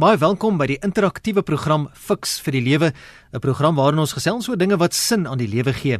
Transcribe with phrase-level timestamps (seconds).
[0.00, 2.92] Baie welkom by die interaktiewe program Fix vir die Lewe,
[3.34, 5.98] 'n program waarin ons gesels oor dinge wat sin aan die lewe gee.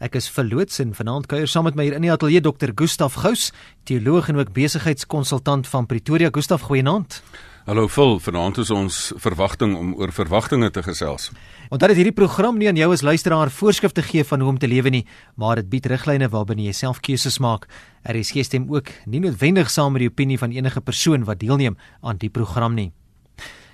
[0.00, 2.72] Ek is verloots en vanaand kuier saam met my hier in die ateljee Dr.
[2.74, 3.52] Gustaf Gous,
[3.84, 6.30] teoloog en ook besigheidskonsultant van Pretoria.
[6.32, 7.22] Gustaf, goeienaand.
[7.66, 11.30] Hallo Phil, vanaand is ons verwagting om oor verwagtinge te gesels.
[11.68, 14.66] Want dat hierdie program nie aan jou as luisteraar voorskrifte gee van hoe om te
[14.66, 15.06] lewe nie,
[15.36, 17.68] maar dit bied riglyne waarbinne jy self keuses maak.
[18.02, 21.76] Er is geestem ook nie noodwendig saam met die opinie van enige persoon wat deelneem
[22.00, 22.92] aan die program nie.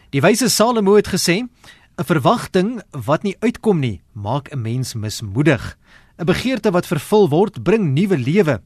[0.08, 5.76] Die wyse Salomo het gesê: "’n Verwagting wat nie uitkom nie, maak 'n mens mismoedig.
[6.18, 8.62] 'n Begeerte wat vervul word, bring nuwe lewe."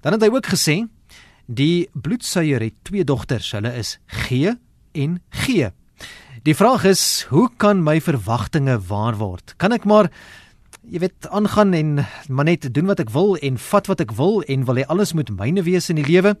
[0.00, 0.88] Dan het hy ook gesê:
[1.46, 4.56] "Die bloedsuier het twee dogters, hulle is G
[4.92, 5.70] en G."
[6.42, 9.54] Die vraag is, hoe kan my verwagtinge waar word?
[9.56, 10.10] Kan ek maar
[10.88, 14.42] jy weet aangaan en maar net doen wat ek wil en vat wat ek wil
[14.42, 16.36] en wil hy alles moet myne wees in die lewe?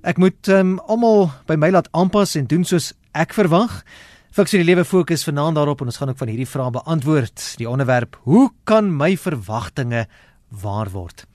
[0.00, 3.82] Ek moet um, almal by my laat aanpas en doen soos ek verwag.
[4.32, 7.42] Fiks in die lewe fokus vanaand daarop en ons gaan ook van hierdie vrae beantwoord.
[7.60, 10.06] Die onderwerp: Hoe kan my verwagtinge
[10.62, 11.26] waar word?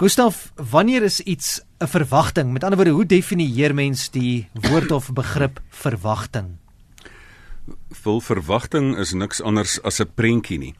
[0.00, 2.52] Gustaf, wanneer is iets 'n verwagting?
[2.52, 6.56] Met ander woorde, hoe definieer mens die woord of begrip verwagting?
[7.90, 10.74] Vol verwagting is niks anders as 'n prentjie nie.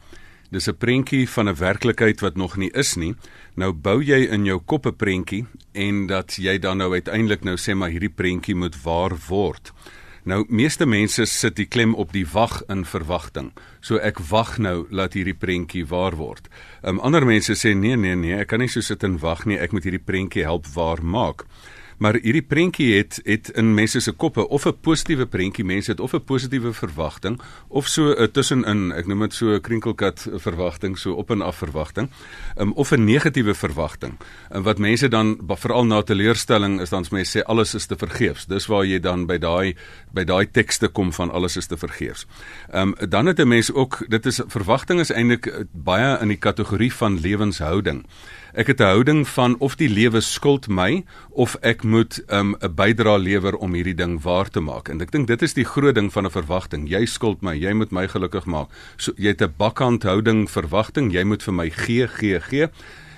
[0.51, 3.15] Dis 'n prentjie van 'n werklikheid wat nog nie is nie.
[3.55, 7.55] Nou bou jy in jou kop 'n prentjie en dat jy dan nou uiteindelik nou
[7.55, 9.71] sê maar hierdie prentjie moet waar word.
[10.23, 13.51] Nou meeste mense sit die klem op die wag in verwagting.
[13.79, 16.49] So ek wag nou laat hierdie prentjie waar word.
[16.83, 19.57] Um ander mense sê nee nee nee, ek kan nie so sit en wag nie,
[19.57, 21.45] ek moet hierdie prentjie help waar maak
[22.01, 25.99] maar hierdie prentjie het het in mense se koppe of 'n positiewe prentjie, mense het
[25.99, 30.97] of 'n positiewe verwagting of so 'n tussenin, ek noem dit so 'n krinkelkat verwagting,
[30.97, 32.09] so op en af verwagting,
[32.57, 34.13] um, of 'n negatiewe verwagting.
[34.49, 38.45] En wat mense dan veral na teleurstelling is dan mense sê alles is te vergeefs.
[38.45, 39.75] Dis waar jy dan by daai
[40.11, 42.25] by daai tekste kom van alles is te vergeefs.
[42.71, 46.37] Ehm um, dan het 'n mens ook dit is verwagting is eintlik baie in die
[46.37, 48.05] kategorie van lewenshouding.
[48.53, 52.65] Ek het 'n houding van of die lewe skuld my of ek moet um, 'n
[52.65, 54.89] um, bydrae lewer om hierdie ding waar te maak.
[54.89, 56.89] En ek dink dit is die groot ding van 'n verwagting.
[56.89, 58.67] Jy skuld my, jy moet my gelukkig maak.
[58.97, 62.67] So jy het 'n bakkant houding verwagting, jy moet vir my gee, gee, gee.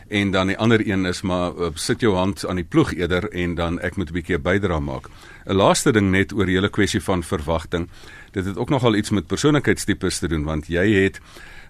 [0.07, 3.29] En dan die ander een is maar uh, sit jou hand aan die ploeg eerder
[3.31, 5.09] en dan ek moet 'n bietjie bydrae maak.
[5.45, 7.89] 'n Laaste ding net oor die hele kwessie van verwagting.
[8.31, 11.19] Dit het ook nogal iets met persoonlikheidstipes te doen want jy het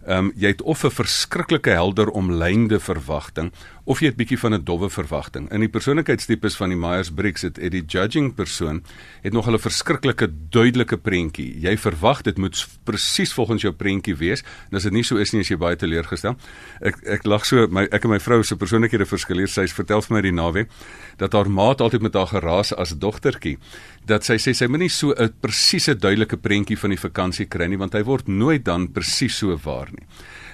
[0.06, 3.54] Ehm um, jy het of 'n verskriklike helder omlynde verwagting
[3.84, 5.52] of jy het bietjie van 'n dowwe verwagting.
[5.52, 8.84] In die persoonlikheidstipes van die Myers-Briggs het die judging persoon
[9.22, 11.60] het nog 'n verskriklike duidelike prentjie.
[11.60, 14.44] Jy verwag dit moet presies volgens jou prentjie wees.
[14.72, 16.36] En as dit nie so is nie, is jy baie teleurgestel.
[16.82, 19.48] Ek ek lag so my ek en my vrou se persoonlikhede verskil hier.
[19.48, 20.70] Sy vertel vir my die naweek
[21.18, 23.58] dat haar maat altyd met haar geraas as dogtertjie
[24.06, 27.68] dat sy sê sy moet nie so 'n presiese duidelike prentjie van die vakansie kry
[27.68, 30.08] nie want hy word nooit dan presies so waar nie.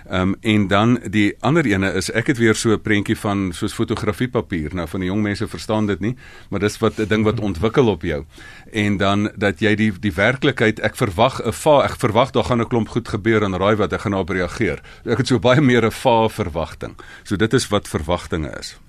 [0.09, 3.51] Ehm um, en dan die ander ene is ek het weer so 'n prentjie van
[3.53, 4.73] soos fotografiepapier.
[4.73, 6.15] Nou van die jong mense verstaan dit nie,
[6.49, 8.25] maar dis wat 'n ding wat ontwikkel op jou.
[8.71, 12.61] En dan dat jy die die werklikheid ek verwag 'n fa ek verwag daar gaan
[12.61, 14.81] 'n klomp goed gebeur en raai wat ek gaan daarop reageer.
[15.05, 16.95] Ek het so baie meer 'n fa verwagting.
[17.23, 18.79] So dit is wat verwagtinge is.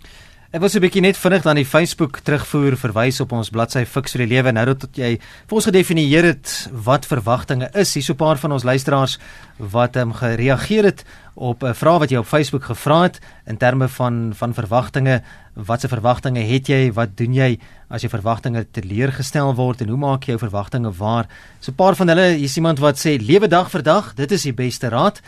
[0.51, 4.17] Ek so 'n bietjie net vinnig dan die Facebook terugvoer verwys op ons bladsy Fix
[4.17, 7.95] vir die lewe nou dat jy vir ons gedefinieer het wat verwagtinge is.
[7.95, 9.21] Hier's so 'n paar van ons luisteraars
[9.59, 11.05] wat ehm um, gereageer het
[11.37, 15.23] op 'n vraag wat jy op Facebook gevra het in terme van van verwagtinge.
[15.55, 16.93] Watse verwagtinge het jy?
[16.93, 21.29] Wat doen jy as jou verwagtinge teleurgestel word en hoe maak jy jou verwagtinge waar?
[21.61, 24.43] So 'n paar van hulle, hier's iemand wat sê lewe dag vir dag, dit is
[24.43, 25.21] die beste raad.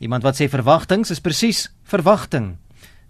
[0.00, 2.56] Iemand wat sê verwagtinge is presies verwagting.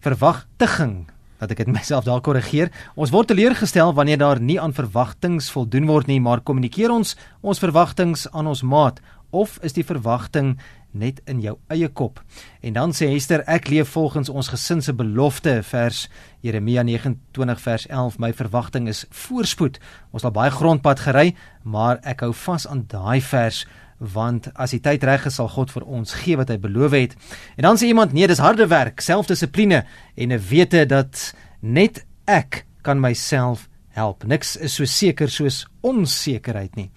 [0.00, 1.11] Verwagting
[1.42, 2.70] dat ek dit myself daar korrigeer.
[2.94, 7.62] Ons word teleurgestel wanneer daar nie aan verwagtinge voldoen word nie, maar kommunikeer ons ons
[7.62, 10.58] verwagtinge aan ons maat of is die verwagting
[10.92, 12.20] net in jou eie kop?
[12.60, 16.04] En dan sê Hester, ek leef volgens ons gesin se belofte, vers
[16.44, 19.80] Jeremia 29 vers 11, my verwagting is voorspoed.
[20.12, 21.32] Ons het baie grondpad gery,
[21.64, 23.64] maar ek hou vas aan daai vers
[24.02, 27.16] want as die tyd reg is sal God vir ons gee wat hy beloof het.
[27.56, 29.84] En dan sê iemand nee, dis harde werk, selfdissipline
[30.16, 34.24] en 'n wete dat net ek kan myself help.
[34.24, 36.90] Niks is so seker soos onsekerheid nie.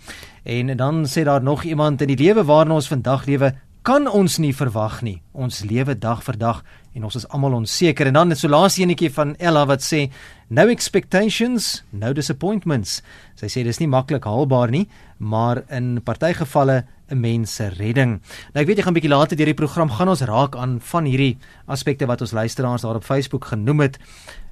[0.43, 4.37] En dan sê daar nog iemand in die lewe waarin ons vandag lewe, kan ons
[4.37, 5.21] nie verwag nie.
[5.31, 6.63] Ons lewe dag vir dag
[6.95, 8.07] en ons is almal onseker.
[8.07, 10.05] En dan is so laaste enetjie van Ella wat sê
[10.47, 13.01] no expectations, no disappointments.
[13.35, 14.85] Sy sê dis nie maklik haalbaar nie,
[15.19, 18.21] maar in party gevalle 'n mens se redding.
[18.53, 20.79] Nou ek weet jy gaan 'n bietjie later deur die program gaan ons raak aan
[20.79, 21.37] van hierdie
[21.67, 23.99] aspekte wat ons luisteraars daar op Facebook genoem het.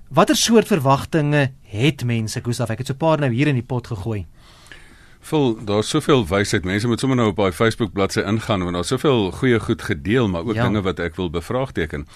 [0.09, 2.41] Watter soort verwagtinge het mense?
[2.41, 4.25] Gustaf, ek het so paar nou hier in die pot gegooi.
[5.23, 6.65] Vol daar's soveel wysheid.
[6.67, 10.27] Mense moet sommer nou op daai Facebook bladsy ingaan want daar's soveel goeie goed gedeel,
[10.27, 10.67] maar ook ja.
[10.67, 12.07] dinge wat ek wil bevraagteken.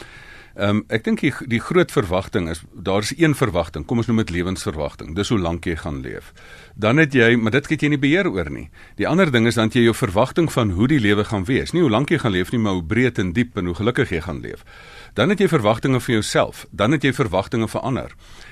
[0.57, 3.85] Ehm um, ek dink die die groot verwagting is daar's een verwagting.
[3.85, 5.13] Kom ons noem dit lewensverwagting.
[5.15, 6.31] Dis hoe lank jy gaan leef.
[6.73, 8.65] Dan het jy, maar dit het jy nie beheer oor nie.
[8.97, 11.75] Die ander ding is dan jy jou verwagting van hoe die lewe gaan wees.
[11.77, 14.15] Nie hoe lank jy gaan leef nie, maar hoe breed en diep en hoe gelukkig
[14.17, 14.65] jy gaan leef.
[15.17, 16.67] Dan het jy verwagtinge vir jouself.
[16.69, 18.11] Dan het jy verwagtinge vir ander.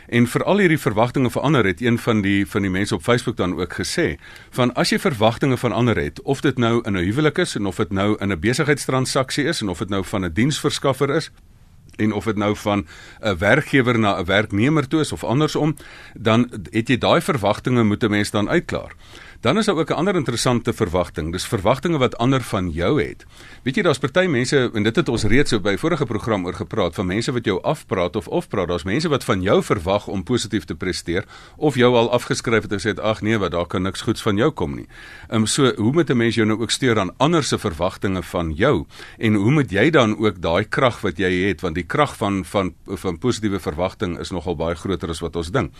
[0.09, 3.03] En vir al hierdie verwagtinge vir ander het een van die van die mense op
[3.05, 4.15] Facebook dan ook gesê
[4.57, 7.65] van as jy verwagtinge van ander het of dit nou in 'n huwelik is en
[7.65, 11.31] of dit nou in 'n besigheidstransaksie is en of dit nou van 'n diensverskaffer is
[11.95, 12.87] en of dit nou van
[13.21, 15.75] 'n werkgewer na 'n werknemer toe is of andersom,
[16.13, 18.91] dan het jy daai verwagtinge moet 'n mens dan uitklaar.
[19.45, 21.31] Dan is daar ook 'n ander interessante verwagting.
[21.31, 23.25] Dis verwagtinge wat ander van jou het.
[23.63, 26.53] Weet jy daar's party mense en dit het ons reeds so by vorige program oor
[26.53, 28.67] gepraat van mense wat jou afpraat of ofpraat.
[28.67, 31.25] Daar's mense wat van jou verwag om positief te presteer
[31.55, 34.35] of jou al afgeskryf het en gesê ag nee, wat daar kan niks goeds van
[34.35, 34.87] jou kom nie.
[35.29, 38.23] Ehm um, so hoe moet 'n mens jou nou ook steur aan ander se verwagtinge
[38.23, 38.85] van jou
[39.17, 42.45] en hoe moet jy dan ook daai krag wat jy het want die krag van
[42.45, 45.71] van van positiewe verwagting is nogal baie groter as wat ons dink.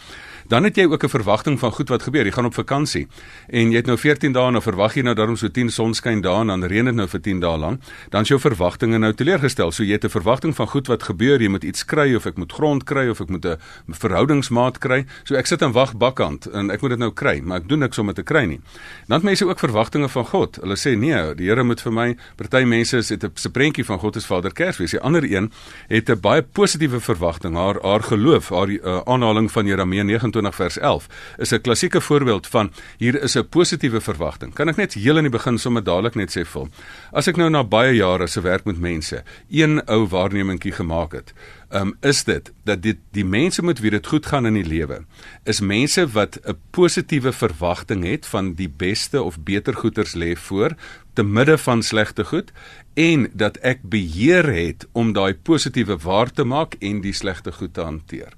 [0.48, 2.26] Dan het jy ook 'n verwagting van goed wat gebeur.
[2.26, 3.08] Jy gaan op vakansie
[3.56, 6.22] en jy het nou 14 dae en nou verwag jy nou daarom so 10 sonskyn
[6.26, 9.14] dae en dan reën dit nou vir 10 dae lank, dan is jou verwagtinge nou
[9.16, 9.72] teleurgestel.
[9.72, 12.38] So jy het 'n verwagting van goed wat gebeur, jy moet iets kry of ek
[12.38, 13.58] moet grond kry of ek moet 'n
[13.88, 15.06] verhoudingsmaat kry.
[15.24, 17.80] So ek sit en wag bakkant en ek moet dit nou kry, maar ek doen
[17.80, 18.60] niks om dit te kry nie.
[19.08, 20.58] Dan het mense ook verwagtinge van God.
[20.62, 24.00] Hulle sê nee, die Here moet vir my, party mense het 'n se prentjie van
[24.00, 24.92] God as Vader Kersfees.
[24.92, 25.52] Die ander een
[25.88, 27.56] het 'n baie positiewe verwagting.
[27.56, 32.48] Haar haar geloof, haar uh, aanhaling van Jeremia 29 vers 11 is 'n klassieke voorbeeld
[32.48, 34.54] van hier is 'n 'n positiewe verwagting.
[34.54, 36.68] Kan ek net heel in die begin sommer dadelik net sê vir
[37.14, 41.34] as ek nou na baie jare se werk met mense een ou waarnemingkie gemaak het,
[41.70, 45.04] um, is dit dat dit die mense moet wie dit goed gaan in die lewe
[45.44, 50.76] is mense wat 'n positiewe verwagting het van die beste of beter goeders lê voor
[51.14, 52.52] te midde van slegte goed
[52.94, 57.74] en dat ek beheer het om daai positiewe waar te maak en die slegte goed
[57.74, 58.34] te hanteer.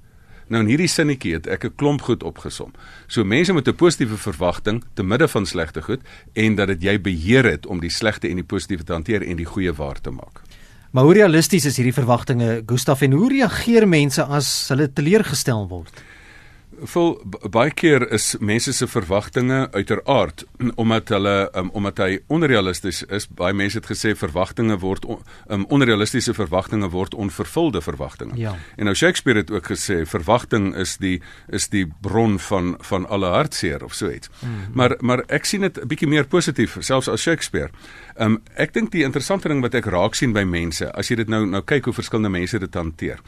[0.48, 2.72] Nou in hierdie sinnetjie het ek 'n klomp goed opgesom.
[3.06, 6.00] So mense met 'n positiewe verwagting te midde van slegte goed
[6.32, 9.36] en dat dit jy beheer het om die slegte en die positiewe te hanteer en
[9.36, 10.42] die goeie waar te maak.
[10.90, 16.02] Maar hoe realisties is hierdie verwagtinge, Gustaf, en hoe reageer mense as hulle teleurgestel word?
[16.86, 17.16] Vol
[17.50, 20.44] baie keer is mense se verwagtinge uiteraard
[20.82, 26.34] omdat hulle um, omdat hy onrealisties is baie mense het gesê verwagtinge word um, onrealistiese
[26.36, 28.54] verwagtinge word onvervulde verwagtinge ja.
[28.76, 33.32] en nou Shakespeare het ook gesê verwagting is die is die bron van van alle
[33.34, 34.74] hartseer of so iets mm -hmm.
[34.74, 37.70] maar maar ek sien dit 'n bietjie meer positief selfs as Shakespeare
[38.18, 41.28] um, ek dink die interessante ding wat ek raak sien by mense as jy dit
[41.28, 43.18] nou nou kyk hoe verskillende mense dit hanteer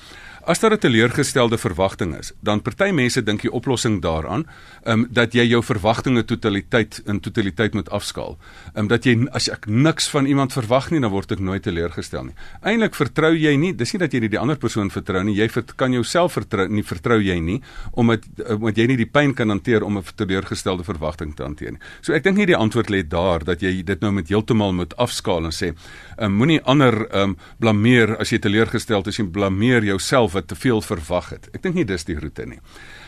[0.44, 4.46] As daar 'n teleurgestelde verwagting is, dan party mense dink die oplossing daaraan,
[4.84, 8.38] ehm um, dat jy jou verwagtinge totaliteit in totaliteit moet afskaal.
[8.72, 11.62] Ehm um, dat jy as ek niks van iemand verwag nie, dan word ek nooit
[11.62, 12.34] teleurgestel nie.
[12.62, 15.48] Eindelik vertrou jy nie, dis nie dat jy nie die ander persoon vertrou nie, jy
[15.48, 17.60] vert, kan jouself vertrou nie, vertrou jy nie
[17.92, 21.80] omdat omdat jy nie die pyn kan hanteer om 'n teleurgestelde verwagting te hanteer nie.
[22.00, 24.96] So ek dink nie die antwoord lê daar dat jy dit nou met heeltemal moet
[24.96, 25.74] afskaal en sê,
[26.16, 30.48] ehm um, moenie ander ehm um, blameer as jy teleurgesteld is, jy blameer jouself wat
[30.48, 31.48] te veel verwag het.
[31.54, 32.60] Ek dink nie dis die roete nie.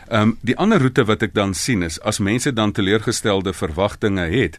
[0.08, 4.26] Ehm um, die ander roete wat ek dan sien is as mense dan teleurgestelde verwagtinge
[4.30, 4.58] het,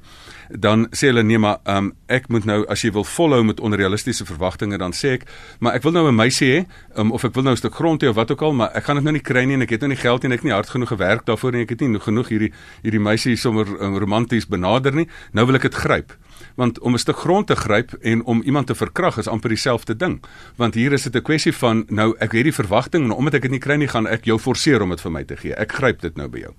[0.49, 4.25] dan sê hulle nee maar um, ek moet nou as jy wil volhou met onrealistiese
[4.25, 5.27] verwagtinge dan sê ek,
[5.59, 8.03] maar ek wil nou 'n meisie hê, um, of ek wil nou 'n stuk grond
[8.03, 9.69] hê of wat ook al, maar ek gaan dit nou nie kry nie en ek
[9.69, 11.69] het nou nie geld nie en ek het nie hard genoeg gewerk daarvoor nie, ek
[11.69, 12.51] het nie genoeg hierdie
[12.83, 15.07] hierdie meisie sommer um, romanties benader nie.
[15.33, 16.15] Nou wil ek dit gryp.
[16.59, 19.95] Want om 'n stuk grond te gryp en om iemand te verkrag is amper dieselfde
[19.95, 20.21] ding.
[20.57, 23.41] Want hier is dit 'n kwessie van nou ek het die verwagting en omdat ek
[23.41, 25.55] dit nie kry nie gaan ek jou forceer om dit vir my te gee.
[25.55, 26.53] Ek gryp dit nou by jou.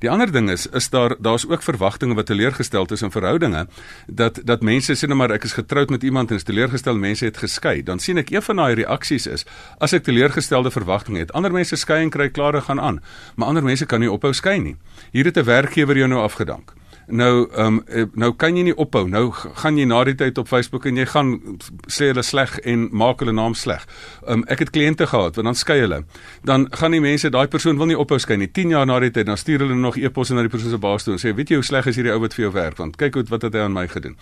[0.00, 3.66] Die ander ding is is daar daar's ook verwagtinge wat teleurgestel is in verhoudinge
[4.06, 7.24] dat dat mense sê nou maar ek is getroud met iemand en is teleurgestel mense
[7.24, 7.82] het geskei.
[7.82, 9.46] Dan sien ek een van daai reaksies is
[9.78, 13.02] as ek teleurgestelde verwagtinge het ander mense skei en kry klare gaan aan
[13.36, 14.76] maar ander mense kan nie ophou skei nie.
[15.12, 16.74] Hier het 'n werkgewer jou nou afgedank
[17.06, 19.06] Nou ehm um, nou kan jy nie ophou.
[19.08, 21.36] Nou gaan jy na die tyd op Facebook en jy gaan
[21.86, 23.86] sê hulle sleg en maak hulle naam sleg.
[24.26, 26.02] Ehm um, ek het kliënte gehad wat dan skei hulle.
[26.42, 28.50] Dan gaan die mense daai persoon wil nie ophou skei nie.
[28.50, 31.04] 10 jaar na die tyd dan stuur hulle nog e-posse na die persoon se baas
[31.04, 32.96] toe en sê weet jy hoe sleg is hierdie ou wat vir jou werk want
[32.96, 34.18] kyk hoe wat het hy aan my gedoen.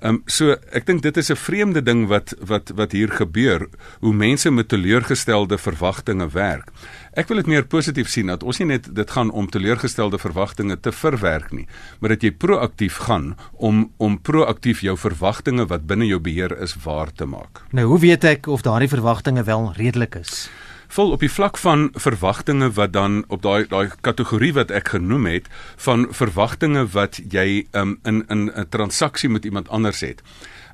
[0.00, 3.68] Ehm um, so ek dink dit is 'n vreemde ding wat wat wat hier gebeur
[4.00, 6.70] hoe mense met teleurgestelde verwagtinge werk.
[7.12, 10.80] Ek wil dit meer positief sien dat ons nie net dit gaan om teleurgestelde verwagtinge
[10.80, 11.66] te verwerk nie,
[12.00, 16.74] maar dat jy proaktief gaan om om proaktief jou verwagtinge wat binne jou beheer is
[16.84, 17.62] waar te maak.
[17.70, 20.50] Nou hoe weet ek of daardie verwagtinge wel redelik is?
[20.94, 25.26] Vol op die vlak van verwagtinge wat dan op daai daai kategorie wat ek genoem
[25.26, 25.48] het
[25.86, 30.22] van verwagtinge wat jy um, in in 'n transaksie met iemand anders het.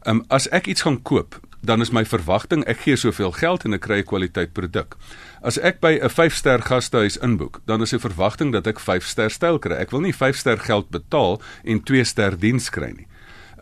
[0.05, 3.73] Um, as ek iets gaan koop, dan is my verwagting ek gee soveel geld en
[3.73, 4.97] ek kry 'n kwaliteit produk.
[5.43, 9.59] As ek by 'n 5-ster gastehuis inboek, dan is die verwagting dat ek 5-ster styl
[9.59, 9.77] kry.
[9.77, 13.07] Ek wil nie 5-ster geld betaal en 2-ster diens kry nie.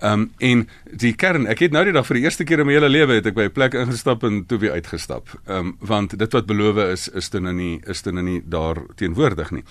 [0.00, 2.68] Ehm um, en die kern, ek het nou die dag vir die eerste keer in
[2.68, 5.28] my hele lewe het ek by 'n plek ingestap en toe weer uitgestap.
[5.46, 8.42] Ehm um, want dit wat beloof is is dit nou nie is dit nou nie
[8.46, 9.64] daar teenwoordig nie.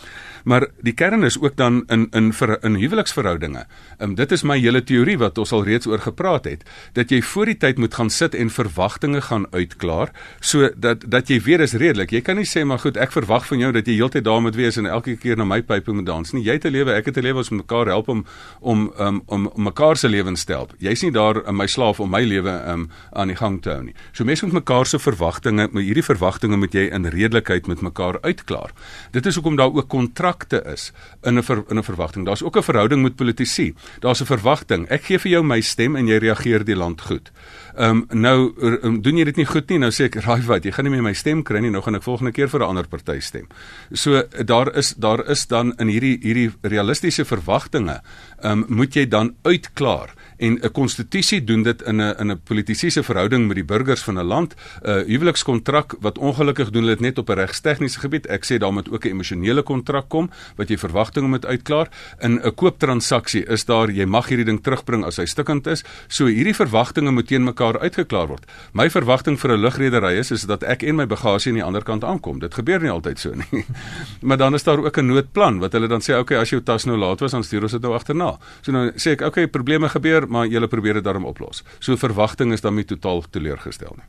[0.43, 3.65] Maar die kern is ook dan in in vir in huweliksverhoudinge.
[3.97, 7.09] Ehm um, dit is my hele teorie wat ons al reeds oor gepraat het, dat
[7.09, 11.59] jy voor die tyd moet gaan sit en verwagtinge gaan uitklaar sodat dat jy weet
[11.59, 12.11] is redelik.
[12.11, 14.55] Jy kan nie sê maar goed, ek verwag van jou dat jy heeltyd daar moet
[14.55, 16.43] wees en elke keer na my pype moet dans nie.
[16.43, 18.25] Jy het 'n lewe, ek het 'n lewe, ons mekaar help om
[18.59, 20.67] om um, om, om mekaar se lewensstyl.
[20.83, 23.83] Jy's nie daar in my slaaf om my lewe um, aan die gang te hou
[23.85, 23.95] nie.
[24.11, 28.19] So mense moet mekaar se verwagtinge, met hierdie verwagtinge moet jy in redelikheid met mekaar
[28.25, 28.73] uitklaar.
[29.15, 30.91] Dit is hoekom daar ook kontrakte is
[31.23, 32.25] in 'n in 'n verwagting.
[32.25, 33.73] Daar's ook 'n verhouding met politici.
[33.99, 34.87] Daar's 'n verwagting.
[34.89, 37.31] Ek gee vir jou my stem en jy reageer die land goed.
[37.77, 38.37] Ehm um, nou
[38.81, 40.91] um, doen jy dit nie goed nie, nou sê ek, "Raai wat, jy gaan nie
[40.95, 43.47] meer my stem kry nie, nou gaan ek volgende keer vir 'n ander party stem."
[43.93, 48.01] So daar is daar is dan in hierdie hierdie realistiese verwagtinge,
[48.41, 52.41] ehm um, moet jy dan uitklaar en 'n konstitusie doen dit in 'n in 'n
[52.43, 54.55] politiese verhouding met die burgers van 'n land.
[54.55, 58.27] 'n uh, huwelikskontrak wat ongelukkig doen dit net op 'n regstegniese gebied.
[58.27, 61.87] Ek sê daar moet ook 'n emosionele kontrak kom wat jy verwagtinge moet uitklaar
[62.19, 65.83] in 'n kooptransaksie is daar jy mag hierdie ding terugbring as hy stikkend is.
[66.07, 68.45] So hierdie verwagtinge moet teen mekaar uitgeklaar word.
[68.73, 71.83] My verwagting vir 'n lugredery is is dat ek en my bagasie aan die ander
[71.83, 72.39] kant aankom.
[72.39, 73.65] Dit gebeur nie altyd so nie.
[74.27, 76.85] Maar dan is daar ook 'n noodplan wat hulle dan sê okay as jou tas
[76.85, 78.37] nou laat was dan stuur ons dit nou agterna.
[78.61, 81.63] So nou sê ek okay probleme gebeur maar jy probeer dit daarom oplos.
[81.79, 84.07] So verwagting is nie totaal teleurgestel nie.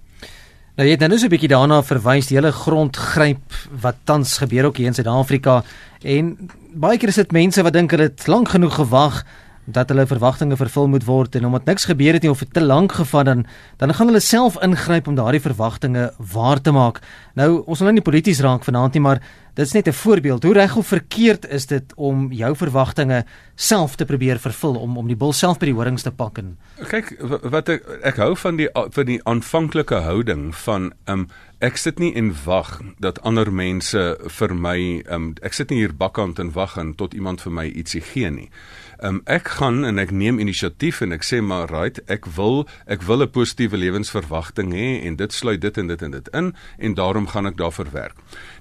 [0.78, 4.66] Nou jy het nou so 'n bietjie daarna verwys die hele grondgryp wat tans gebeur
[4.66, 5.64] ook hier in Suid-Afrika
[6.02, 9.24] en baie keer is dit mense wat dink hulle het lank genoeg gewag
[9.68, 12.92] dat hulle verwagtinge vervul moet word en omdat niks gebeur het nie of te lank
[12.96, 13.44] gevat dan
[13.76, 17.02] dan gaan hulle self ingryp om daardie verwagtinge waar te maak.
[17.34, 19.20] Nou ons wil nou nie polities raak vanaand nie, maar
[19.54, 20.42] dit is net 'n voorbeeld.
[20.42, 25.06] Hoe reg of verkeerd is dit om jou verwagtinge self te probeer vervul om om
[25.06, 26.56] die bul self by die horings te pak en
[26.88, 31.98] Kyk wat ek ek hou van die van die aanvanklike houding van um ek sit
[31.98, 36.52] nie en wag dat ander mense vir my um ek sit nie hier bakkant en
[36.52, 38.50] wag en tot iemand vir my ietsie gee nie.
[38.98, 43.04] Um, ek gaan en ek neem inisiatief en ek sê maar right, ek wil ek
[43.06, 46.94] wil 'n positiewe lewensverwagting hê en dit sluit dit en dit en dit in en
[46.94, 48.16] daarom gaan ek daarvoor werk.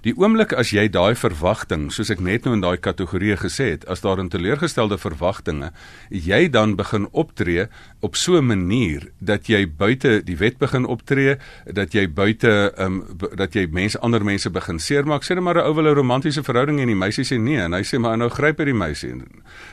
[0.06, 3.88] Die oomblik as jy daai verwagting, soos ek net nou in daai kategorie gesê het,
[3.88, 5.72] as daar 'n teleurgestelde verwagtinge,
[6.12, 7.68] jy dan begin optree
[8.02, 13.06] op so 'n manier dat jy buite die wet begin optree, dat jy buite um,
[13.36, 15.24] dat jy mense ander mense begin seermaak.
[15.24, 17.74] Sê net maar 'n ou wil 'n romantiese verhouding en die meisie sê nee en
[17.74, 19.14] hy sê maar nou gryp hy die meisie.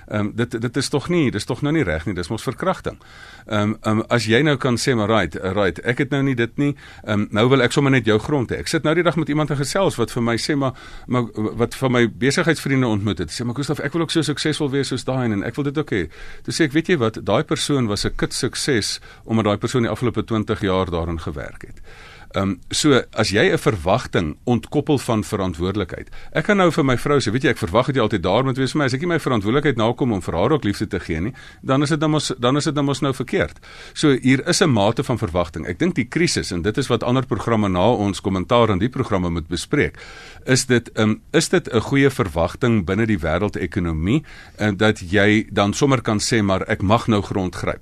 [0.09, 2.43] Ehm um, dit dit is tog nie, dis tog nou nie reg nie, dis mos
[2.47, 2.99] verkrachting.
[3.47, 6.35] Ehm um, um, as jy nou kan sê maar right, right, ek het nou nie
[6.39, 6.73] dit nie.
[7.05, 8.61] Ehm um, nou wil ek sommer net jou grond hê.
[8.65, 10.73] Ek sit nou die dag met iemand in gesels wat vir my sê maar
[11.07, 11.29] maar
[11.61, 13.33] wat van my besigheidsvriende ontmoet het.
[13.35, 15.79] Sê maar Gustaf, ek wil ook so suksesvol wees soos daai en ek wil dit
[15.79, 16.03] ook hê.
[16.45, 19.83] Toe sê ek, weet jy wat, daai persoon was 'n kit sukses omdat daai persoon
[19.83, 21.81] die afgelope 20 jaar daarin gewerk het.
[22.35, 26.09] Ehm um, so as jy 'n verwagting ontkoppel van verantwoordelikheid.
[26.33, 28.45] Ek kan nou vir my vrou sê, weet jy, ek verwag dat jy altyd daar
[28.45, 28.85] moet wees vir my.
[28.85, 31.83] As ek nie my verantwoordelikheid nakom om vir haar ook liefde te gee nie, dan
[31.83, 33.61] is dit dan mos dan is dit dan mos nou verkeerd.
[33.95, 35.67] So hier is 'n mate van verwagting.
[35.67, 38.89] Ek dink die krisis en dit is wat ander programme na ons kommentaar aan die
[38.89, 39.97] programme moet bespreek.
[40.45, 44.25] Is dit ehm um, is dit 'n goeie verwagting binne die wêreldekonomie
[44.59, 47.81] en uh, dat jy dan sommer kan sê maar ek mag nou grond gryp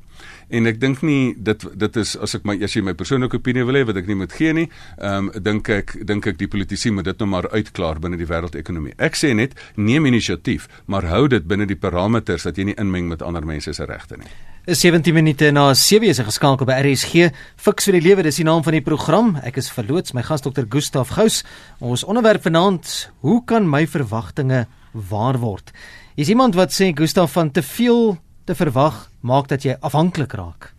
[0.53, 3.65] en ek dink nie dit dit is as ek my as jy my persoonlike opinie
[3.69, 4.69] wil hê wat ek nie moet gee nie,
[4.99, 8.29] ehm um, dink ek dink ek die politici moet dit nou maar uitklaar binne die
[8.29, 8.95] wêreldekonomie.
[8.99, 13.09] Ek sê net neem inisiatief, maar hou dit binne die parameters dat jy nie inmeng
[13.09, 14.29] met ander mense se regte nie.
[14.67, 17.33] Is 17 minute na 7 is geskakel by RSG.
[17.59, 19.33] Fiks vir die lewe, dis die naam van die program.
[19.43, 21.41] Ek is verloots, my gas dokter Gustaf Gous.
[21.81, 22.93] Ons onderwerp vanaand,
[23.27, 24.67] hoe kan my verwagtinge
[25.11, 25.73] waar word?
[26.15, 30.73] Is iemand wat sê Gustaf van te veel te verwag maak dat jy afhanklik raak?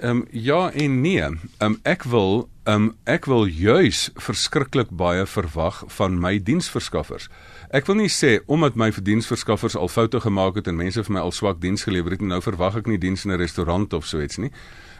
[0.00, 1.22] Ehm um, ja en nee.
[1.22, 7.28] Ehm um, ek wil ehm um, ek wil juis verskriklik baie verwag van my diensverskaffers.
[7.70, 11.20] Ek wil nie sê omdat my diensverskaffers al foute gemaak het en mense vir my
[11.20, 14.20] al swak diens gelewer het, nou verwag ek nie diens in 'n restaurant of so
[14.20, 14.52] iets nie.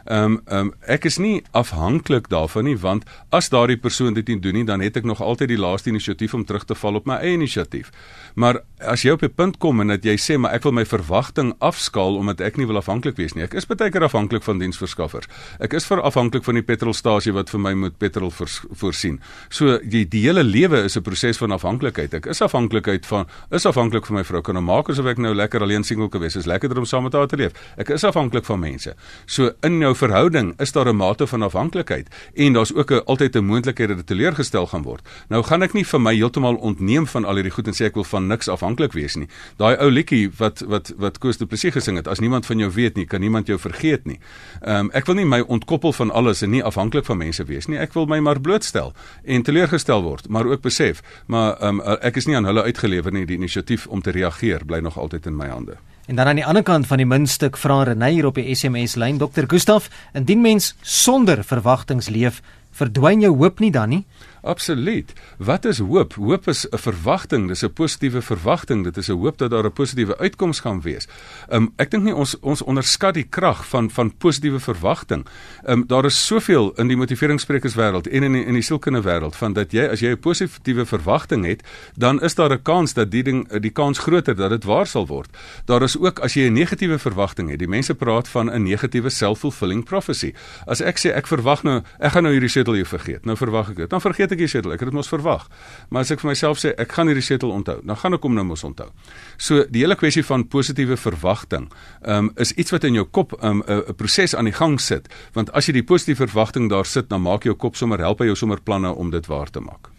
[0.09, 4.39] Ehm um, um, ek is nie afhanklik daarvan nie want as daardie persoon dit nie
[4.41, 7.05] doen nie dan het ek nog altyd die laaste inisiatief om terug te val op
[7.05, 7.91] my eie inisiatief.
[8.33, 10.85] Maar as jy op 'n punt kom en dat jy sê maar ek wil my
[10.85, 13.43] verwagting afskaal omdat ek nie wil afhanklik wees nie.
[13.43, 15.27] Ek is baie keer afhanklik van diensverskaffers.
[15.59, 19.19] Ek is ver afhanklik van die petrolstasie wat vir my moet petrol voorsien.
[19.49, 22.13] So die die hele lewe is 'n proses van afhanklikheid.
[22.13, 24.41] Ek is afhanklikheid van is afhanklik van my vrou.
[24.41, 26.35] Kan nou maak asof ek nou lekker alleen single kan wees.
[26.35, 27.51] Is lekker om saam met haar te leef.
[27.77, 28.95] Ek is afhanklik van mense.
[29.25, 33.35] So in jou verhouding is daar 'n mate van afhanklikheid en daar's ook 'n altyd
[33.35, 35.07] 'n moontlikheid dat dit teleurgestel gaan word.
[35.29, 37.93] Nou gaan ek nie vir my heeltemal ontneem van al hierdie goed en sê ek
[37.93, 39.27] wil van niks afhanklik wees nie.
[39.57, 42.71] Daai ou liedjie wat wat wat Koos de Plessis gesing het, as niemand van jou
[42.71, 44.19] weet nie, kan niemand jou vergeet nie.
[44.61, 47.67] Ehm um, ek wil nie my ontkoppel van alles en nie afhanklik van mense wees
[47.67, 47.77] nie.
[47.77, 52.15] Ek wil my maar blootstel en teleurgestel word, maar ook besef, maar ehm um, ek
[52.15, 53.25] is nie aan hulle uitgelewer nie.
[53.25, 55.77] Die inisiatief om te reageer bly nog altyd in my hande.
[56.09, 58.95] En dan aan die ander kant van die muntstuk vra Renay hier op die SMS
[58.97, 59.45] lyn, Dr.
[59.45, 62.39] Gustaf, indien mens sonder verwagtinge leef,
[62.73, 63.99] verdwyn jou hoop nie dan nie?
[64.41, 65.13] Absoluut.
[65.37, 66.13] Wat is hoop?
[66.13, 68.83] Hoop is 'n verwagting, dis 'n positiewe verwagting.
[68.83, 71.07] Dit is 'n hoop dat daar 'n positiewe uitkoms gaan wees.
[71.49, 75.25] Um ek dink nie ons ons onderskat die krag van van positiewe verwagting.
[75.67, 79.53] Um daar is soveel in die motiveringssprekerswêreld en in die, in die sielkundige wêreld van
[79.53, 81.63] dat jy as jy 'n positiewe verwagting het,
[81.95, 85.07] dan is daar 'n kans dat die ding die kans groter dat dit waar sal
[85.07, 85.37] word.
[85.65, 87.59] Daar is ook as jy 'n negatiewe verwagting het.
[87.59, 90.33] Die mense praat van 'n negatiewe self-fulfilling prophecy.
[90.65, 93.25] As ek sê ek verwag nou ek gaan nou hierdie setel hier vergeet.
[93.25, 93.89] Nou verwag ek dit.
[93.89, 94.73] Dan vergeet ek die setel.
[94.73, 95.47] Ek het dit mos verwag.
[95.89, 98.35] Maar as ek vir myself sê ek gaan hierdie setel onthou, dan gaan ek hom
[98.37, 98.89] nou mos onthou.
[99.37, 101.69] So die hele kwessie van positiewe verwagting,
[102.01, 104.79] ehm um, is iets wat in jou kop 'n um, 'n proses aan die gang
[104.81, 108.19] sit, want as jy die positiewe verwagting daar sit, dan maak jou kop sommer help
[108.19, 109.89] hy jou sommer planne om dit waar te maak.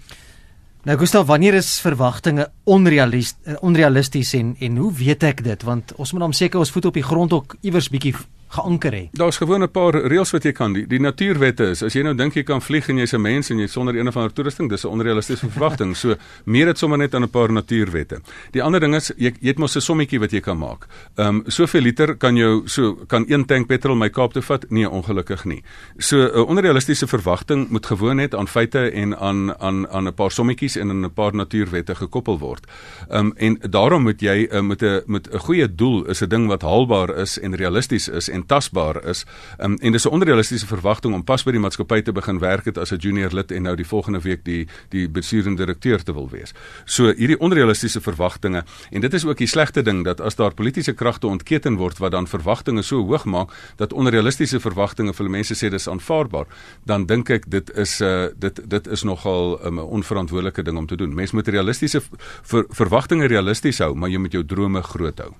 [0.84, 5.62] Nou Gustav, wanneer is verwagtinge onrealisties onrealisties en en hoe weet ek dit?
[5.62, 8.14] Want ons moet hom seker ons voet op die grond ook iewers bietjie
[8.50, 9.08] geanker het.
[9.12, 11.82] Daar's gewoon 'n paar reëls wat jy kan die, die natuurwette is.
[11.82, 14.08] As jy nou dink jy kan vlieg en jy's 'n mens en jy sonder een
[14.08, 15.96] of ander toerusting, dis 'n onrealistiese verwagting.
[15.96, 18.20] So meer dit sommer net aan 'n paar natuurwette.
[18.50, 20.86] Die ander ding is jy, jy het mos 'n sommetjie wat jy kan maak.
[21.16, 24.70] Ehm um, soveel liter kan jou so kan een tank petrol my Kaap toe vat?
[24.70, 25.62] Nee, ongelukkig nie.
[25.98, 30.30] So 'n onrealistiese verwagting moet gewoon net aan feite en aan aan aan 'n paar
[30.30, 32.66] sommetjies en aan 'n paar natuurwette gekoppel word.
[33.08, 36.28] Ehm um, en daarom moet jy uh, met 'n met 'n goeie doel is 'n
[36.28, 39.24] ding wat haalbaar is en realisties is en en tasbaar is.
[39.58, 42.78] Um, en dis 'n onrealistiese verwagting om pas by die maatskappy te begin werk het
[42.78, 46.28] as 'n junior lid en nou die volgende week die die bestuurende direkteur te wil
[46.28, 46.52] wees.
[46.84, 50.92] So hierdie onrealistiese verwagtinge en dit is ook die slegte ding dat as daar politieke
[50.92, 55.70] kragte ontketen word wat dan verwagtinge so hoog maak dat onrealistiese verwagtinge vir mense sê
[55.70, 56.46] dis aanvaarbaar,
[56.84, 59.84] dan dink ek dit is 'n uh, eh, dit dit is nogal ehm, 'n um,
[59.84, 61.14] onverantwoordelike ding om te doen.
[61.14, 62.00] Mense moet realistiese
[62.42, 65.32] ver, verwagtinge realisties hou, maar jy moet jou drome groot hou.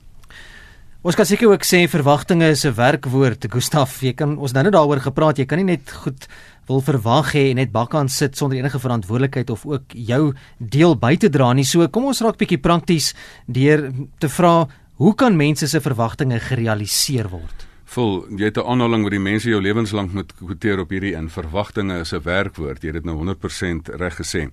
[1.00, 4.02] Ons kan seker ook sê verwagtinge is 'n werkwoord, Gustaf.
[4.02, 5.38] Jy kan ons nou net daaroor gepraat.
[5.38, 6.28] Jy kan nie net goed
[6.66, 11.16] wil verwag hê en net bakkant sit sonder enige verantwoordelikheid of ook jou deel by
[11.16, 11.64] te dra nie.
[11.64, 13.14] So kom ons raak bietjie prakties
[13.46, 17.66] deur te vra, hoe kan mense se verwagtinge gerealiseer word?
[17.86, 21.30] Vol, jy het 'n aanhaling wat die mense jou lewenslank moet kwoteer op hierdie in
[21.30, 22.82] verwagtinge is 'n werkwoord.
[22.82, 24.50] Jy het dit nou 100% reg gesê.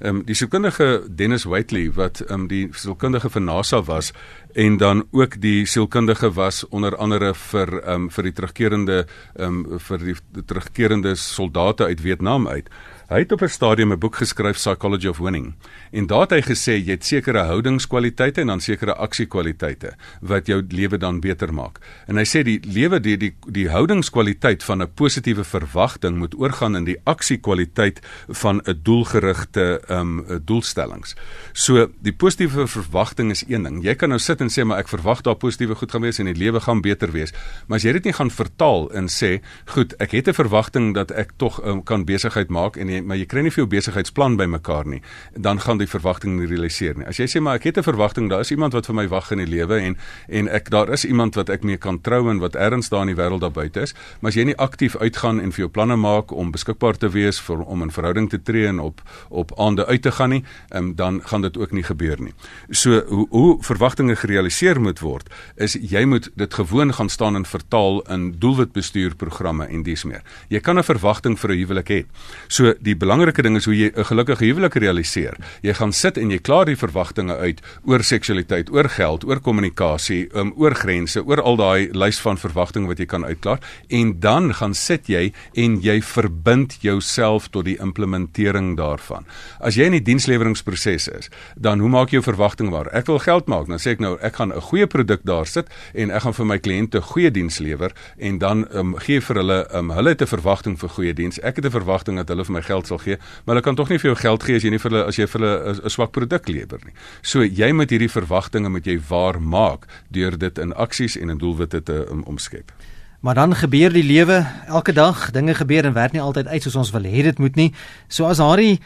[0.00, 4.12] Ehm um, die sielkundige Dennis Whiteley wat ehm um, die sielkundige vir NASA was
[4.54, 8.96] en dan ook die sielkundige was onder andere vir ehm um, vir die terugkerende
[9.36, 12.70] ehm um, vir die, terugkerende soldate uit Vietnam uit.
[13.10, 15.54] Hy het op 'n stadium 'n boek geskryf Psychology of Winning.
[15.90, 20.64] En daar het hy gesê jy het sekere houdingskwaliteite en dan sekere aksiekwaliteite wat jou
[20.68, 21.78] lewe dan beter maak.
[22.06, 26.76] En hy sê die lewe die die die houdingskwaliteit van 'n positiewe verwagting moet oorgaan
[26.76, 31.16] in die aksiekwaliteit van 'n doelgerigte um, doelstellings.
[31.52, 33.82] So die positiewe verwagting is een ding.
[33.84, 36.26] Jy kan nou sit en sê maar ek verwag daar positiewe goed gaan wees en
[36.26, 37.32] die lewe gaan beter wees.
[37.66, 41.10] Maar as jy dit nie gaan vertaal en sê, goed, ek het 'n verwagting dat
[41.10, 44.36] ek tog um, kan besigheid maak en jy, maar jy kry nie vir jou besigheidsplan
[44.36, 45.02] bymekaar nie,
[45.36, 47.06] dan gaan die verwagting nie realiseer nie.
[47.06, 49.30] As jy sê maar ek het 'n verwagting, daar is iemand wat vir my wag
[49.32, 49.96] in die lewe en
[50.28, 53.14] en ek daar is iemand wat ek mee kan trou en wat ergens daar in
[53.14, 55.96] die wêreld daar buite is, maar as jy nie aktief uitgaan en vir jou planne
[55.96, 59.86] maak om beskikbaar te wees vir om in verhouding te tree en op op aande
[59.86, 62.34] uit te gaan nie, um, dan gaan dit ook nie gebeur nie.
[62.70, 67.44] So hoe hoe verwagtinge gerealiseer moet word, is jy moet dit gewoon gaan staan en
[67.44, 70.22] vertaal in doelwitbestuurprogramme en dies meer.
[70.48, 72.04] Jy kan 'n verwagting vir 'n huwelik hê.
[72.48, 75.36] So die belangrike ding is hoe jy 'n gelukkige huwelik realiseer.
[75.62, 80.28] Jy gaan sit en jy klaar die verwagtinge uit oor seksualiteit, oor geld, oor kommunikasie,
[80.34, 84.54] um, oor grense, oor al daai lys van verwagtinge wat jy kan uitklaar en dan
[84.54, 89.26] gaan sit jy en jy verbind jouself tot die implementering daarvan.
[89.60, 92.90] As jy in die diensleweringsproses is, dan hoe maak jy jou verwagting waar?
[92.96, 95.68] Ek wil geld maak, dan sê ek nou ek gaan 'n goeie produk daar sit
[95.94, 99.66] en ek gaan vir my kliënte goeie diens lewer en dan um, gee vir hulle
[99.74, 101.40] um, hulle het 'n verwagting vir goeie diens.
[101.42, 103.88] Ek het 'n verwagting dat hulle vir my geld sal gee, maar hulle kan tog
[103.90, 105.90] nie vir jou geld gee as jy nie vir hulle as jy vir hulle 'n
[105.90, 106.94] swak produk lewer nie.
[107.22, 111.38] So jy moet hierdie verwagtinge met jy waar maak deur dit in aksies en in
[111.38, 112.72] doelwitte te um, omskep.
[113.20, 116.76] Maar dan gebeur die lewe elke dag, dinge gebeur en werk nie altyd uit soos
[116.76, 117.72] ons wil hê dit moet nie.
[118.08, 118.80] So as Harry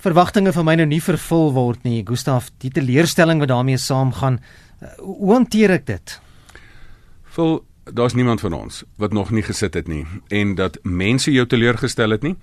[0.00, 4.40] verwagtinge van my nou nie vervul word nie, Gustaf, die teleurstelling wat daarmee saamgaan,
[4.82, 6.20] uh, hoe hanteer ek dit?
[7.36, 7.60] Vol
[7.94, 12.10] daar's niemand van ons wat nog nie gesit het nie en dat mense jou teleurgestel
[12.10, 12.36] het nie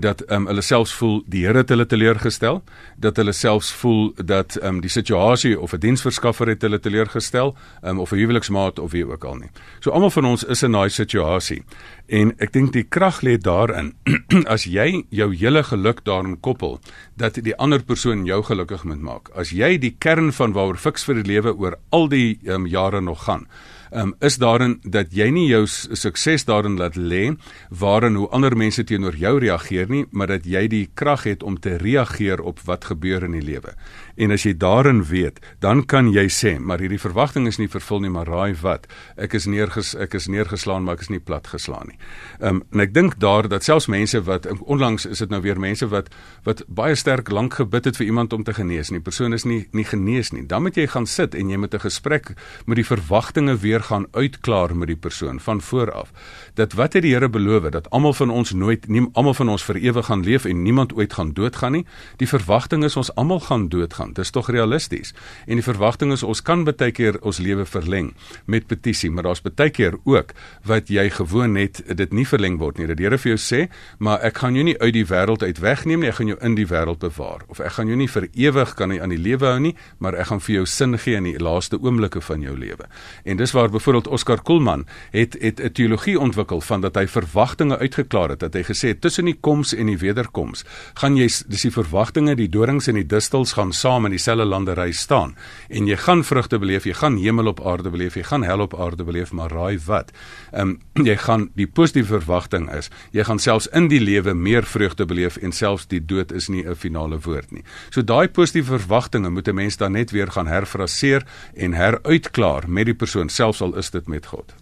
[0.00, 2.62] dat um, hulle selfs voel die Here het hulle teleurgestel
[2.96, 7.98] dat hulle selfs voel dat um, die situasie of 'n diensverskaffer het hulle teleurgestel um,
[7.98, 9.50] of 'n huweliksmaat of wie ook al nie.
[9.80, 11.62] So almal van ons is in daai situasie
[12.06, 13.94] en ek dink die krag lê daarin.
[14.54, 16.80] As jy jou hele geluk daarin koppel
[17.16, 19.30] dat die ander persoon jou gelukkig moet maak.
[19.34, 23.00] As jy die kern van waaroor fiks vir die lewe oor al die um, jare
[23.00, 23.46] nog gaan
[23.92, 27.32] um, is daarin dat jy nie jou sukses daarin laat lê
[27.68, 31.58] waarin hoe ander mense teenoor jou reageer nie, maar dat jy die krag het om
[31.60, 33.74] te reageer op wat gebeur in die lewe.
[34.16, 38.00] En as jy daarin weet, dan kan jy sê, maar hierdie verwagting is nie vervul
[38.04, 38.86] nie, maar raai wat?
[39.16, 41.98] Ek is neerges ek is neergeslaan, maar ek is nie plat geslaan nie.
[42.40, 45.60] Ehm um, en ek dink daar dat selfs mense wat onlangs is dit nou weer
[45.60, 46.08] mense wat
[46.44, 49.00] wat baie sterk lank gebid het vir iemand om te genees nie.
[49.00, 50.46] Die persoon is nie nie genees nie.
[50.46, 52.34] Dan moet jy gaan sit en jy moet 'n gesprek
[52.66, 56.12] met die verwagtinge weer gaan uitklaar met die persoon van voor af.
[56.54, 59.64] Dat wat het die Here beloof dat almal van ons nooit nie almal van ons
[59.64, 61.86] vir ewig gaan leef en niemand ooit gaan doodgaan nie.
[62.16, 64.01] Die verwagting is ons almal gaan doodgaan.
[64.12, 65.14] Dis tog realisties.
[65.46, 68.12] En die verwagting is ons kan baie keer ons lewe verleng
[68.46, 70.32] met petisie, maar daar's baie keer ook
[70.64, 72.86] wat jy gewoon net dit nie verleng word nie.
[72.86, 75.58] Dat die Here vir jou sê, maar ek gaan jou nie uit die wêreld uit
[75.60, 77.42] wegneem nie, ek gaan jou in die wêreld bewaar.
[77.48, 80.30] Of ek gaan jou nie vir ewig kan aan die lewe hou nie, maar ek
[80.30, 82.88] gaan vir jou sin gee in die laaste oomblikke van jou lewe.
[83.24, 87.78] En dis waar byvoorbeeld Oscar Kuhlman het het 'n teologie ontwikkel van dat hy verwagtinge
[87.78, 91.62] uitgeklaar het dat hy gesê het tussen die koms en die wederkoms gaan jy dis
[91.62, 95.34] die verwagtinge die dorings en die distels gaan saam in dieselfde landery staan
[95.68, 98.74] en jy gaan vrugte beleef jy gaan hemel op aarde beleef jy gaan hel op
[98.74, 100.12] aarde beleef maar raai wat
[100.52, 104.64] ehm um, jy gaan die positiewe verwagting is jy gaan selfs in die lewe meer
[104.64, 108.78] vreugde beleef en selfs die dood is nie 'n finale woord nie so daai positiewe
[108.78, 111.22] verwagtinge moet 'n mens dan net weer gaan herfraseer
[111.54, 114.54] en heruitklaar met die persoon selfs al is dit met God.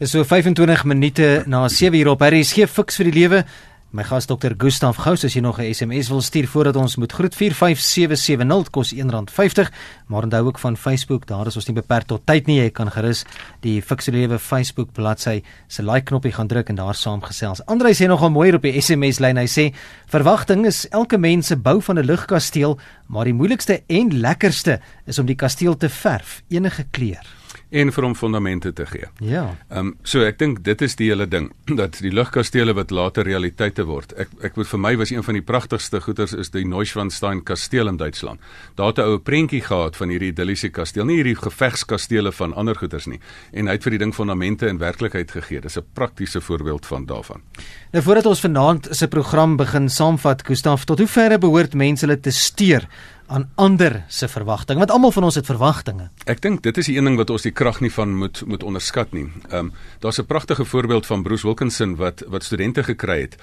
[0.00, 3.44] Is so 25 minute na 7 uur op Harry gee fiks vir die lewe.
[3.90, 7.12] My gas dokter Gustaf Gous as jy nog 'n SMS wil stuur voordat ons moet
[7.12, 9.72] groet 45770 kos R1.50
[10.06, 12.60] maar onthou ook van Facebook daar is ons nie beperk tot tyd nie.
[12.60, 13.24] Jy kan gerus
[13.60, 17.66] die Fiks die Lewe Facebook bladsy se like knoppie gaan druk en daar saamgesels.
[17.66, 19.36] Andrei sê nogal mooi op die SMS lyn.
[19.36, 19.74] Hy sê
[20.06, 25.18] verwagting is elke mens se bou van 'n lugkasteel maar die moeilikste en lekkerste is
[25.18, 27.39] om die kasteel te verf enige kleur
[27.70, 29.08] en vir hom fondamente te gee.
[29.18, 29.44] Ja.
[29.70, 33.24] Ehm um, so ek dink dit is die hele ding dat die lugkastele wat later
[33.24, 34.12] realiteite word.
[34.18, 37.88] Ek ek moet vir my was een van die pragtigste goeders is die Neuschwanstein kasteel
[37.88, 38.40] in Duitsland.
[38.76, 42.74] Daar het 'n ou prentjie gehad van hierdie idilliese kasteel, nie hierdie gevegskastele van ander
[42.74, 43.20] goeders nie.
[43.52, 45.60] En hy het vir die ding fondamente in werklikheid gegee.
[45.60, 47.40] Dis 'n praktiese voorbeeld van daarvan.
[47.92, 52.20] Nou voordat ons vanaand se program begin saamvat, Gustaf, tot hoe ver behoort mense hulle
[52.20, 52.86] te steur
[53.30, 56.08] aan ander se verwagtinge want almal van ons het verwagtinge.
[56.30, 58.66] Ek dink dit is die een ding wat ons die krag nie van moet moet
[58.66, 59.26] onderskat nie.
[59.48, 63.36] Ehm um, daar's 'n pragtige voorbeeld van Bruce Wilkinson wat wat studente gekry het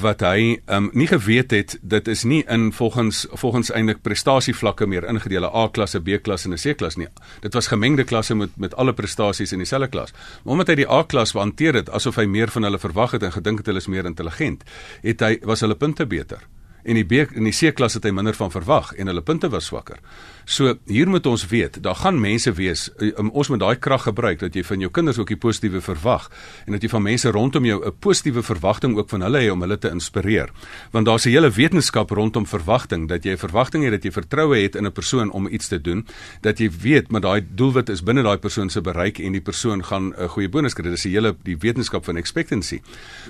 [0.00, 4.86] wat hy ehm um, nie geweet het dit is nie in volgens volgens eintlik prestasievlakke
[4.86, 7.08] meer ingedeel A klasse, B klas en 'n C klas nie.
[7.40, 10.12] Dit was gemengde klasse met met alle prestasies in dieselfde klas.
[10.44, 13.22] Maar omdat hy die A klas hanteer het asof hy meer van hulle verwag het
[13.22, 14.62] en gedink het hulle is meer intelligent,
[15.02, 16.38] het hy was hulle punte beter
[16.82, 19.70] en die B in die C-klas het hy minder van verwag en hulle punte was
[19.70, 20.00] swakker.
[20.44, 24.40] So hier moet ons weet, daar gaan mense wees um, ons moet daai krag gebruik
[24.40, 26.28] dat jy van jou kinders ook die positiewe verwag
[26.66, 29.60] en dat jy van mense rondom jou 'n positiewe verwagting ook van hulle hê om
[29.60, 30.50] hulle te inspireer.
[30.90, 34.62] Want daar's 'n hele wetenskap rondom verwagting dat jy 'n verwagting het dat jy vertroue
[34.62, 36.06] het in 'n persoon om iets te doen,
[36.40, 39.84] dat jy weet maar daai doelwit is binne daai persoon se bereik en die persoon
[39.84, 40.90] gaan 'n goeie bonus kry.
[40.90, 42.80] Dis die hele die wetenskap van expectancy.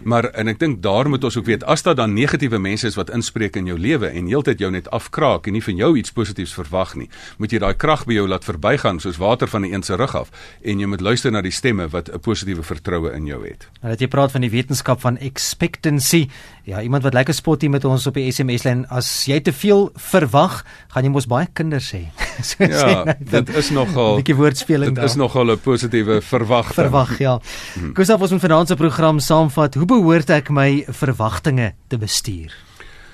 [0.04, 2.94] Maar en ek dink daar moet ons ook weet as daar dan negatiewe mense is
[2.94, 6.12] wat inspreek in jou lewe en heeltyd jou net afkraak en nie van jou iets
[6.12, 7.10] positiefs verwag nie nie.
[7.42, 10.14] Moet jy daai krag by jou laat verbygaan soos water van 'n een se rug
[10.16, 10.30] af
[10.62, 13.68] en jy moet luister na die stemme wat 'n positiewe vertroue in jou het.
[13.82, 16.28] Nou dat jy praat van die wetenskap van expectancy.
[16.64, 19.52] Ja, iemand wat lekker spot hier met ons op die SMS lyn as jy te
[19.52, 22.06] veel verwag, gaan jy mos baie kinders hê.
[22.48, 25.04] so ja, sê, dit is nogal 'n bietjie woordspeling daar.
[25.04, 26.74] Dit is nogal 'n positiewe verwagting.
[26.74, 27.40] Verwag, ja.
[27.74, 27.94] Hmm.
[27.94, 29.74] Gustav, ons moet vanaand se program saamvat.
[29.74, 32.54] Hoe behoort ek my verwagtinge te bestuur?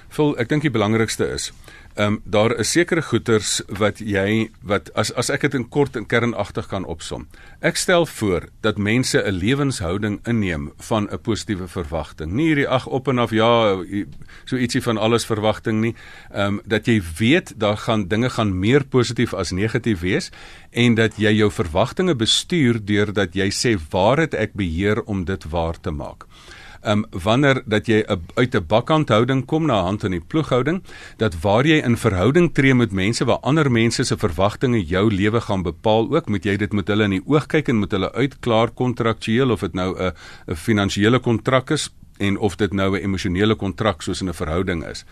[0.08, 1.52] Vol, ek dink die belangrikste is
[1.98, 5.96] Ehm um, daar is sekere goeters wat jy wat as as ek dit in kort
[5.98, 7.24] en kernagtig kan opsom.
[7.58, 12.32] Ek stel voor dat mense 'n lewenshouding inneem van 'n positiewe verwagting.
[12.32, 13.82] Nie hierdie ag op en af ja,
[14.44, 15.94] so ietsie van alles verwagting nie.
[16.30, 20.30] Ehm um, dat jy weet daar gaan dinge gaan meer positief as negatief wees
[20.70, 25.44] en dat jy jou verwagtinge bestuur deurdat jy sê waar het ek beheer om dit
[25.50, 26.26] waar te maak.
[26.84, 30.82] Um wanneer dat jy a, uit 'n bakhandhouding kom na hand in die ploeghouding,
[31.16, 35.40] dat waar jy in verhouding tree met mense waar ander mense se verwagtinge jou lewe
[35.40, 38.12] gaan bepaal ook, moet jy dit met hulle in die oog kyk en met hulle
[38.12, 40.12] uitklaar kontraktueel of dit nou 'n
[40.46, 44.84] 'n finansiële kontrak is en of dit nou 'n emosionele kontrak soos in 'n verhouding
[44.84, 45.04] is.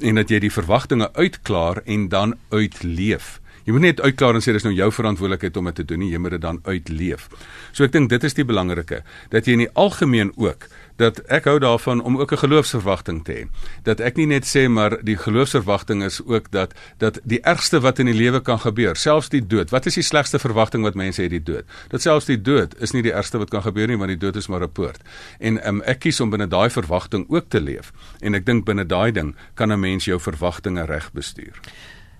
[0.00, 3.40] En dat jy die verwagtinge uitklaar en dan uitleef.
[3.64, 6.10] Jy moet net uitklaar en sê dis nou jou verantwoordelikheid om dit te doen nie,
[6.10, 7.28] jy moet dit dan uitleef.
[7.72, 11.46] So ek dink dit is die belangrike dat jy in die algemeen ook dat ek
[11.46, 13.42] hou daarvan om ook 'n geloofsverwagting te hê.
[13.82, 17.98] Dat ek nie net sê maar die geloofsverwagting is ook dat dat die ergste wat
[17.98, 19.70] in die lewe kan gebeur, selfs die dood.
[19.70, 21.64] Wat is die slegste verwagting wat mense het, die dood?
[21.88, 24.36] Dat selfs die dood is nie die ergste wat kan gebeur nie, want die dood
[24.36, 25.00] is maar 'n poort.
[25.38, 27.92] En um, ek kies om binne daai verwagting ook te leef.
[28.20, 31.54] En ek dink binne daai ding kan 'n mens jou verwagtinge reg bestuur.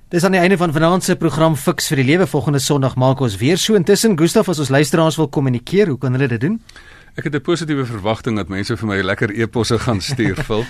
[0.08, 2.26] Dis aan die einde van vanaand se program Fix vir die Lewe.
[2.26, 3.74] Volgende Sondag maak ons weer so.
[3.74, 6.62] Intussen Gustaf as ons luisteraars wil kommunikeer, hoe kan hulle dit doen?
[7.18, 10.66] Ek het 'n positiewe verwagting dat mense vir my lekker e-posse gaan stuur vul uh,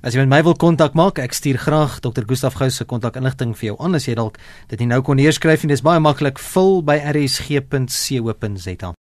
[0.00, 2.22] As jy met my wil kontak maak, ek stuur graag Dr.
[2.26, 5.62] Gustaf Gous se kontakinligting vir jou aan as jy dalk dit nie nou kon neerskryf
[5.62, 5.68] nie.
[5.68, 8.94] Dis baie maklik vul by rsg.co.za.